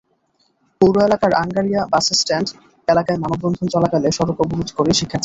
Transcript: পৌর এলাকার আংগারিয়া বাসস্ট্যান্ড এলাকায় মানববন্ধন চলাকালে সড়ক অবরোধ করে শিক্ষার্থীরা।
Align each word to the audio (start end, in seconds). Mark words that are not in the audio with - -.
পৌর 0.81 0.95
এলাকার 1.07 1.33
আংগারিয়া 1.43 1.81
বাসস্ট্যান্ড 1.93 2.47
এলাকায় 2.87 3.19
মানববন্ধন 3.23 3.65
চলাকালে 3.73 4.09
সড়ক 4.17 4.37
অবরোধ 4.43 4.69
করে 4.77 4.91
শিক্ষার্থীরা। 4.91 5.19